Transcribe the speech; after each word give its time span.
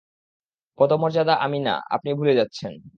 পদমর্যাদা 0.79 1.33
আমি 1.35 1.59
না, 1.59 1.75
আপনি 1.89 2.09
ভুলে 2.13 2.33
যাচ্ছেন। 2.35 2.73